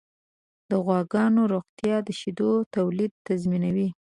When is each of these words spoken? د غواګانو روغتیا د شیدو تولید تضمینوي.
د 0.69 0.71
غواګانو 0.85 1.41
روغتیا 1.53 1.97
د 2.07 2.09
شیدو 2.19 2.49
تولید 2.75 3.11
تضمینوي. 3.27 3.89